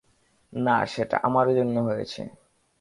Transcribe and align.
না, 0.53 0.77
সেটা 0.85 1.17
আমার 1.23 1.47
জন্য 1.57 1.75
হয়েছে। 1.79 2.21